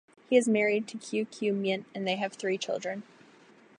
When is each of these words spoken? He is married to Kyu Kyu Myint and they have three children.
He 0.31 0.35
is 0.35 0.49
married 0.49 0.87
to 0.87 0.97
Kyu 0.97 1.25
Kyu 1.25 1.53
Myint 1.53 1.85
and 1.93 2.07
they 2.07 2.15
have 2.15 2.33
three 2.33 2.57
children. 2.57 3.03